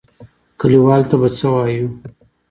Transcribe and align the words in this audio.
کليوالو 0.59 1.09
ته 1.09 1.15
به 1.21 1.27
څه 1.37 1.47
وايو. 1.53 1.87